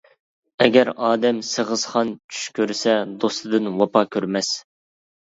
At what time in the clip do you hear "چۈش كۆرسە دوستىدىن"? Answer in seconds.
2.31-3.71